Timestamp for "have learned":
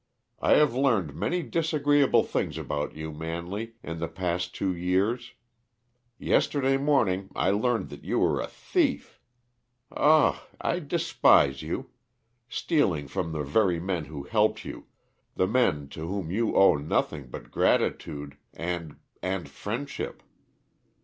0.53-1.13